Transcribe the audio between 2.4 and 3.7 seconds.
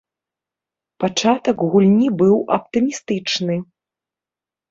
аптымістычны.